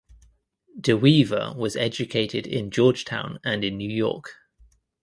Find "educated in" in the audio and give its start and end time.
1.75-2.71